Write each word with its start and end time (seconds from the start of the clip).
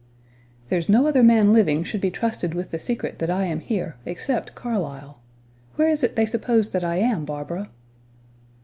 "There's 0.69 0.89
no 0.89 1.05
other 1.05 1.21
man 1.21 1.53
living 1.53 1.83
should 1.83 2.01
be 2.01 2.09
trusted 2.09 2.55
with 2.55 2.71
the 2.71 2.79
secret 2.79 3.19
that 3.19 3.29
I 3.29 3.43
am 3.45 3.59
here, 3.59 3.97
except 4.03 4.55
Carlyle. 4.55 5.19
Where 5.75 5.89
is 5.89 6.03
it 6.03 6.15
they 6.15 6.25
suppose 6.25 6.71
that 6.71 6.83
I 6.83 6.95
am, 6.95 7.23
Barbara?" 7.23 7.69